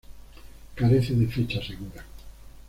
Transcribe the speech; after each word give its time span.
Carece 0.75 1.13
de 1.13 1.27
fecha 1.27 1.61
segura. 1.61 2.03